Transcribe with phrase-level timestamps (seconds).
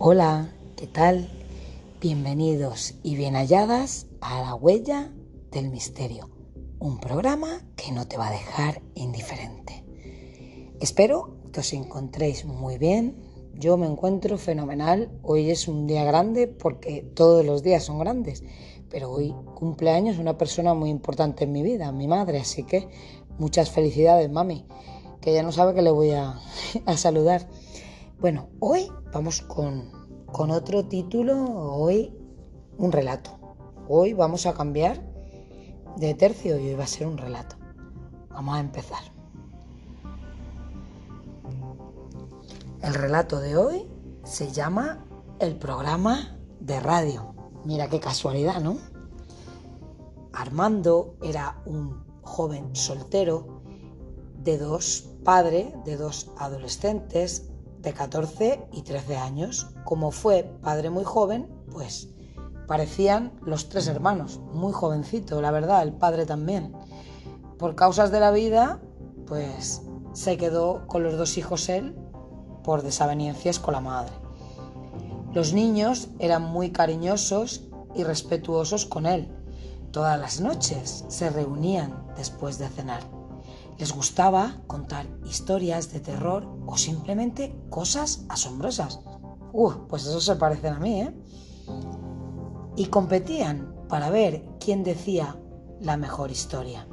[0.00, 1.28] Hola, ¿qué tal?
[2.00, 5.10] Bienvenidos y bien halladas a La Huella
[5.50, 6.30] del Misterio,
[6.78, 9.84] un programa que no te va a dejar indiferente.
[10.78, 13.16] Espero que os encontréis muy bien.
[13.54, 15.10] Yo me encuentro fenomenal.
[15.24, 18.44] Hoy es un día grande porque todos los días son grandes,
[18.90, 22.86] pero hoy cumpleaños una persona muy importante en mi vida, mi madre, así que
[23.36, 24.64] muchas felicidades, mami,
[25.20, 26.38] que ya no sabe que le voy a,
[26.86, 27.48] a saludar.
[28.20, 29.92] Bueno, hoy vamos con,
[30.26, 32.12] con otro título, hoy
[32.76, 33.38] un relato.
[33.88, 35.00] Hoy vamos a cambiar
[35.98, 37.54] de tercio y hoy va a ser un relato.
[38.30, 38.98] Vamos a empezar.
[42.82, 43.86] El relato de hoy
[44.24, 45.06] se llama
[45.38, 47.36] El programa de radio.
[47.64, 48.78] Mira qué casualidad, ¿no?
[50.32, 53.62] Armando era un joven soltero
[54.42, 59.68] de dos padres, de dos adolescentes de 14 y 13 años.
[59.84, 62.08] Como fue padre muy joven, pues
[62.66, 66.74] parecían los tres hermanos, muy jovencito, la verdad, el padre también.
[67.58, 68.80] Por causas de la vida,
[69.26, 71.96] pues se quedó con los dos hijos él
[72.62, 74.12] por desavenencias con la madre.
[75.32, 77.62] Los niños eran muy cariñosos
[77.94, 79.28] y respetuosos con él.
[79.90, 83.17] Todas las noches se reunían después de cenar.
[83.78, 89.00] Les gustaba contar historias de terror o simplemente cosas asombrosas.
[89.52, 91.14] Uh, pues eso se parecen a mí, ¿eh?
[92.76, 95.40] Y competían para ver quién decía
[95.80, 96.88] la mejor historia.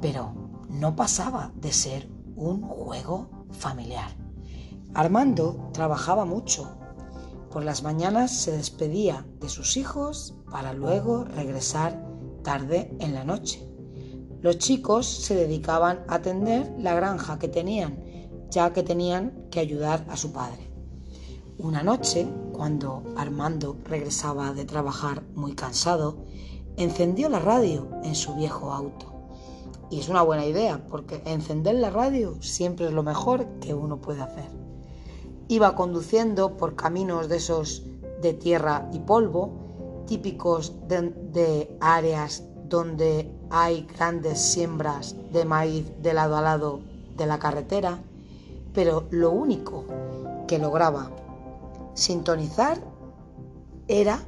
[0.00, 0.34] Pero
[0.68, 4.10] no pasaba de ser un juego familiar.
[4.94, 6.78] Armando trabajaba mucho.
[7.50, 12.04] Por las mañanas se despedía de sus hijos para luego regresar
[12.42, 13.67] tarde en la noche.
[14.40, 17.98] Los chicos se dedicaban a atender la granja que tenían,
[18.50, 20.70] ya que tenían que ayudar a su padre.
[21.58, 26.24] Una noche, cuando Armando regresaba de trabajar muy cansado,
[26.76, 29.12] encendió la radio en su viejo auto.
[29.90, 34.00] Y es una buena idea, porque encender la radio siempre es lo mejor que uno
[34.00, 34.48] puede hacer.
[35.48, 37.84] Iba conduciendo por caminos de esos
[38.22, 46.12] de tierra y polvo, típicos de, de áreas donde hay grandes siembras de maíz de
[46.12, 46.80] lado a lado
[47.16, 47.98] de la carretera,
[48.74, 49.84] pero lo único
[50.46, 51.10] que lograba
[51.94, 52.78] sintonizar
[53.88, 54.20] era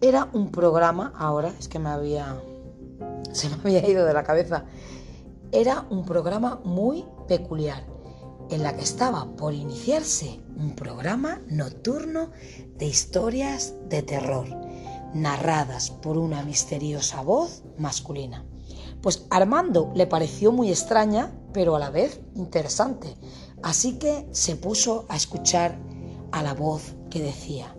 [0.00, 2.40] era un programa, ahora es que me había
[3.32, 4.64] se me había ido de la cabeza.
[5.52, 7.91] Era un programa muy peculiar
[8.50, 12.30] en la que estaba por iniciarse un programa nocturno
[12.78, 14.48] de historias de terror,
[15.14, 18.44] narradas por una misteriosa voz masculina.
[19.00, 23.16] Pues Armando le pareció muy extraña, pero a la vez interesante,
[23.62, 25.78] así que se puso a escuchar
[26.30, 27.74] a la voz que decía,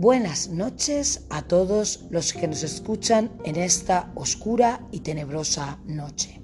[0.00, 6.40] Buenas noches a todos los que nos escuchan en esta oscura y tenebrosa noche.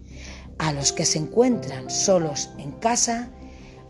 [0.59, 3.31] A los que se encuentran solos en casa,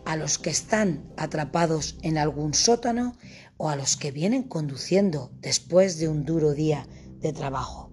[0.05, 3.17] a los que están atrapados en algún sótano
[3.57, 6.87] o a los que vienen conduciendo después de un duro día
[7.19, 7.89] de trabajo.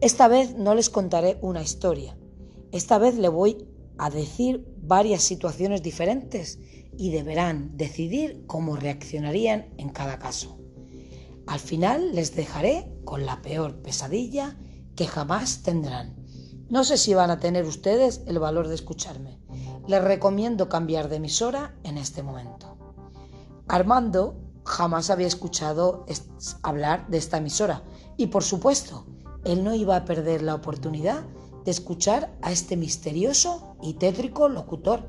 [0.00, 2.16] Esta vez no les contaré una historia,
[2.72, 3.66] esta vez le voy
[3.98, 6.58] a decir varias situaciones diferentes
[6.96, 10.58] y deberán decidir cómo reaccionarían en cada caso.
[11.46, 14.56] Al final les dejaré con la peor pesadilla
[14.94, 16.19] que jamás tendrán.
[16.70, 19.40] No sé si van a tener ustedes el valor de escucharme,
[19.88, 22.76] les recomiendo cambiar de emisora en este momento.
[23.66, 26.06] Armando jamás había escuchado
[26.62, 27.82] hablar de esta emisora
[28.16, 29.04] y por supuesto,
[29.42, 31.24] él no iba a perder la oportunidad
[31.64, 35.08] de escuchar a este misterioso y tétrico locutor.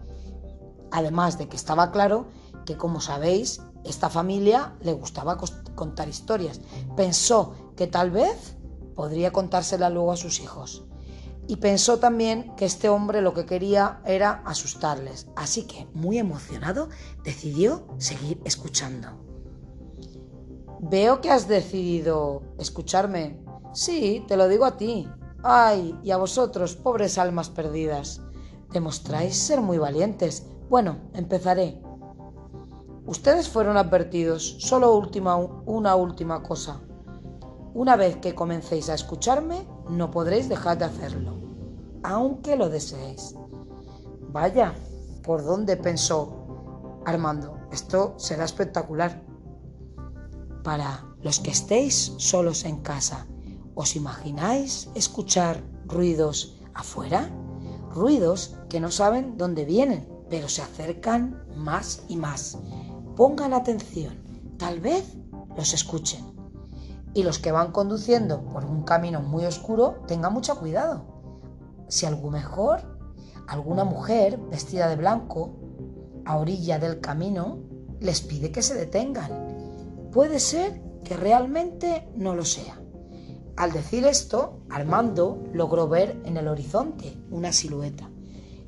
[0.89, 2.25] Además de que estaba claro
[2.65, 5.37] que, como sabéis, esta familia le gustaba
[5.75, 6.59] contar historias.
[6.97, 8.55] Pensó que tal vez
[8.95, 10.85] podría contársela luego a sus hijos
[11.47, 15.27] y pensó también que este hombre lo que quería era asustarles.
[15.35, 16.89] Así que, muy emocionado,
[17.23, 19.09] decidió seguir escuchando.
[20.79, 23.43] Veo que has decidido escucharme.
[23.73, 25.07] Sí, te lo digo a ti.
[25.43, 28.21] Ay, y a vosotros, pobres almas perdidas.
[28.71, 30.47] Demostráis ser muy valientes.
[30.69, 31.81] Bueno, empezaré.
[33.05, 34.57] Ustedes fueron advertidos.
[34.59, 36.81] Solo última, una última cosa.
[37.73, 41.40] Una vez que comencéis a escucharme, no podréis dejar de hacerlo,
[42.03, 43.35] aunque lo deseéis.
[44.31, 44.73] Vaya,
[45.23, 47.57] ¿por dónde pensó Armando?
[47.71, 49.23] Esto será espectacular.
[50.63, 53.27] Para los que estéis solos en casa,
[53.75, 57.29] ¿os imagináis escuchar ruidos afuera?
[57.91, 62.57] Ruidos que no saben dónde vienen, pero se acercan más y más.
[63.15, 64.23] Pongan atención,
[64.57, 65.17] tal vez
[65.57, 66.25] los escuchen.
[67.13, 71.10] Y los que van conduciendo por un camino muy oscuro, tengan mucho cuidado.
[71.91, 72.79] Si algo mejor,
[73.47, 75.59] alguna mujer vestida de blanco,
[76.23, 77.59] a orilla del camino,
[77.99, 80.09] les pide que se detengan.
[80.13, 82.81] Puede ser que realmente no lo sea.
[83.57, 88.09] Al decir esto, Armando logró ver en el horizonte una silueta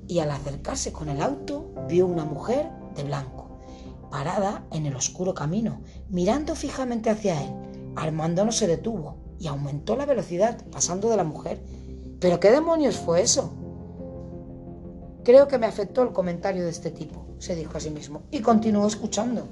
[0.06, 3.58] y al acercarse con el auto vio una mujer de blanco,
[4.12, 5.80] parada en el oscuro camino,
[6.10, 7.54] mirando fijamente hacia él.
[7.96, 11.64] Armando no se detuvo y aumentó la velocidad, pasando de la mujer.
[12.24, 13.54] ¿Pero qué demonios fue eso?
[15.26, 18.40] Creo que me afectó el comentario de este tipo, se dijo a sí mismo, y
[18.40, 19.46] continuó escuchando.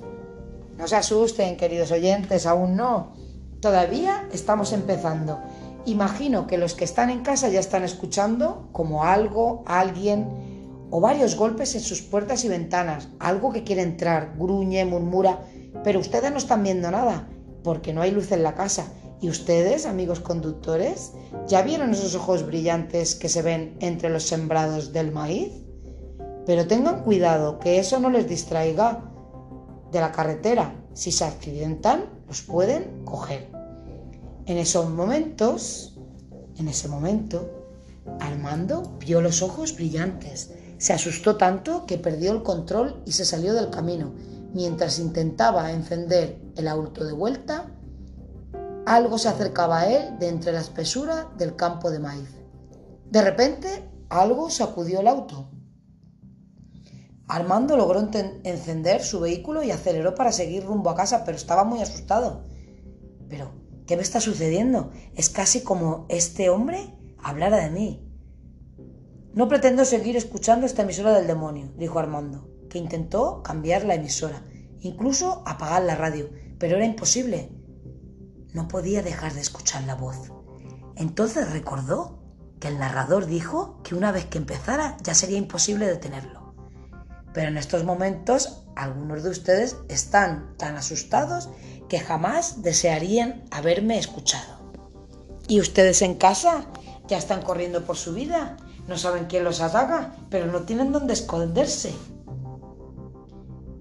[0.78, 3.12] No se asusten, queridos oyentes, aún no.
[3.60, 5.42] Todavía estamos empezando.
[5.84, 11.36] Imagino que los que están en casa ya están escuchando como algo, alguien o varios
[11.36, 15.42] golpes en sus puertas y ventanas, algo que quiere entrar, gruñe, murmura,
[15.84, 17.28] pero ustedes no están viendo nada,
[17.66, 18.86] porque no hay luz en la casa.
[19.22, 21.12] ¿Y ustedes, amigos conductores,
[21.48, 25.52] ya vieron esos ojos brillantes que se ven entre los sembrados del maíz?
[26.48, 29.04] Pero tengan cuidado que eso no les distraiga
[29.92, 30.76] de la carretera.
[30.94, 33.48] Si se accidentan, los pueden coger.
[34.48, 36.00] En esos momentos,
[36.58, 37.62] en ese momento,
[38.20, 40.52] Armando vio los ojos brillantes.
[40.80, 44.14] Se asustó tanto que perdió el control y se salió del camino.
[44.54, 47.68] Mientras intentaba encender el auto de vuelta,
[48.86, 52.30] algo se acercaba a él de entre la espesura del campo de maíz.
[53.10, 55.50] De repente, algo sacudió el auto.
[57.28, 58.00] Armando logró
[58.44, 62.46] encender su vehículo y aceleró para seguir rumbo a casa, pero estaba muy asustado.
[63.30, 63.54] Pero,
[63.88, 64.92] ¿qué me está sucediendo?
[65.16, 68.08] Es casi como este hombre hablara de mí.
[69.34, 74.44] No pretendo seguir escuchando esta emisora del demonio, dijo Armando, que intentó cambiar la emisora,
[74.82, 76.30] incluso apagar la radio,
[76.60, 77.61] pero era imposible.
[78.54, 80.18] No podía dejar de escuchar la voz.
[80.96, 82.20] Entonces recordó
[82.60, 86.54] que el narrador dijo que una vez que empezara ya sería imposible detenerlo.
[87.34, 91.50] Pero en estos momentos algunos de ustedes están tan asustados
[91.90, 94.62] que jamás desearían haberme escuchado.
[95.48, 96.66] ¿Y ustedes en casa?
[97.08, 98.58] Ya están corriendo por su vida,
[98.88, 101.94] no saben quién los ataca, pero no tienen dónde esconderse.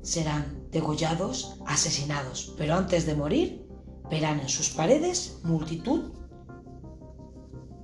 [0.03, 3.69] Serán degollados, asesinados, pero antes de morir
[4.11, 6.13] verán en sus paredes multitud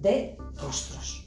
[0.01, 1.23] de rostros.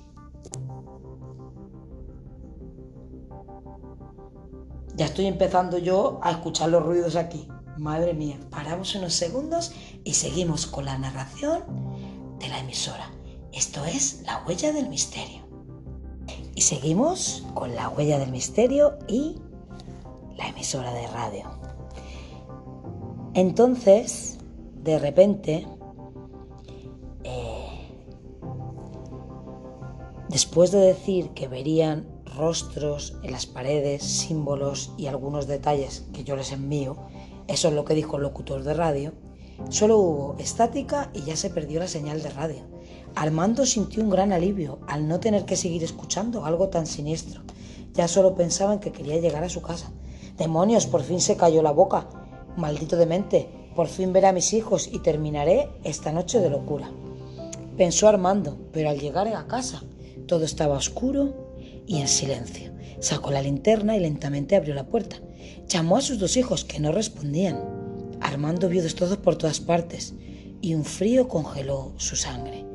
[4.95, 7.47] Ya estoy empezando yo a escuchar los ruidos aquí.
[7.77, 9.71] Madre mía, paramos unos segundos
[10.03, 11.63] y seguimos con la narración
[12.37, 13.09] de la emisora.
[13.53, 15.47] Esto es La huella del misterio.
[16.53, 19.37] Y seguimos con La huella del misterio y
[20.35, 21.49] la emisora de radio.
[23.33, 24.28] Entonces,
[24.83, 25.67] de repente,
[27.23, 27.89] eh,
[30.29, 36.35] después de decir que verían rostros en las paredes, símbolos y algunos detalles que yo
[36.35, 36.97] les envío,
[37.47, 39.13] eso es lo que dijo el locutor de radio,
[39.69, 42.61] solo hubo estática y ya se perdió la señal de radio.
[43.15, 47.41] Armando sintió un gran alivio al no tener que seguir escuchando algo tan siniestro.
[47.93, 49.91] Ya solo pensaba en que quería llegar a su casa.
[50.37, 52.07] Demonios, por fin se cayó la boca.
[52.55, 56.91] Maldito demente, por fin veré a mis hijos y terminaré esta noche de locura.
[57.77, 59.81] Pensó Armando, pero al llegar a casa
[60.27, 61.55] todo estaba oscuro
[61.87, 62.73] y en silencio.
[62.99, 65.21] Sacó la linterna y lentamente abrió la puerta.
[65.69, 67.63] Llamó a sus dos hijos, que no respondían.
[68.19, 70.13] Armando vio destrozos por todas partes
[70.61, 72.65] y un frío congeló su sangre.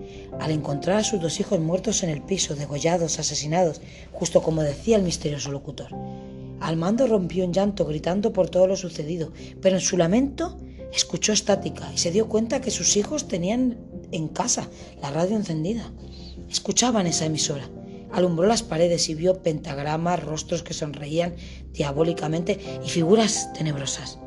[0.40, 4.96] Al encontrar a sus dos hijos muertos en el piso, degollados, asesinados, justo como decía
[4.96, 5.94] el misterioso locutor,
[6.60, 10.56] Armando rompió en llanto, gritando por todo lo sucedido, pero en su lamento
[10.94, 13.78] escuchó estática y se dio cuenta que sus hijos tenían
[14.12, 14.68] en casa
[15.00, 15.92] la radio encendida.
[16.48, 17.68] Escuchaban esa emisora
[18.14, 21.34] alumbró las paredes y vio pentagramas, rostros que sonreían
[21.72, 24.18] diabólicamente y figuras tenebrosas.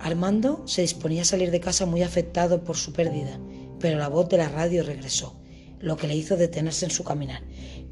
[0.00, 3.38] Armando se disponía a salir de casa muy afectado por su pérdida,
[3.80, 5.36] pero la voz de la radio regresó,
[5.78, 7.42] lo que le hizo detenerse en su caminar.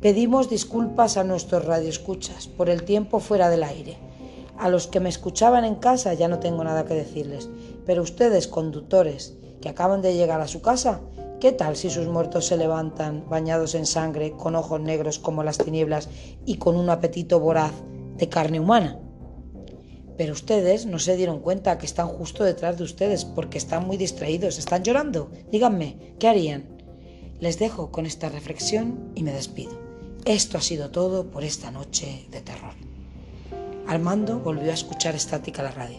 [0.00, 3.98] Pedimos disculpas a nuestros radioescuchas por el tiempo fuera del aire.
[4.56, 7.50] A los que me escuchaban en casa ya no tengo nada que decirles,
[7.86, 11.00] pero ustedes, conductores, que acaban de llegar a su casa,
[11.44, 15.58] ¿Qué tal si sus muertos se levantan bañados en sangre, con ojos negros como las
[15.58, 16.08] tinieblas
[16.46, 17.72] y con un apetito voraz
[18.16, 18.98] de carne humana?
[20.16, 23.98] Pero ustedes no se dieron cuenta que están justo detrás de ustedes porque están muy
[23.98, 25.30] distraídos, están llorando.
[25.52, 26.64] Díganme, ¿qué harían?
[27.40, 29.72] Les dejo con esta reflexión y me despido.
[30.24, 32.72] Esto ha sido todo por esta noche de terror.
[33.86, 35.98] Armando volvió a escuchar estática la radio,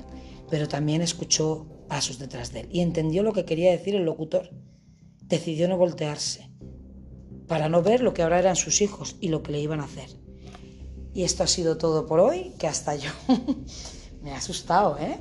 [0.49, 4.49] pero también escuchó pasos detrás de él y entendió lo que quería decir el locutor.
[5.23, 6.49] Decidió no voltearse
[7.47, 9.85] para no ver lo que ahora eran sus hijos y lo que le iban a
[9.85, 10.09] hacer.
[11.13, 13.09] Y esto ha sido todo por hoy, que hasta yo
[14.21, 15.17] me ha asustado, ¿eh?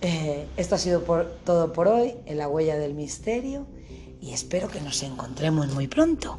[0.00, 0.46] ¿eh?
[0.56, 1.00] esto ha sido
[1.44, 3.66] todo por hoy en la huella del misterio
[4.20, 6.36] y espero que nos encontremos muy pronto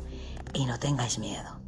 [0.53, 1.58] y no tengáis miedo.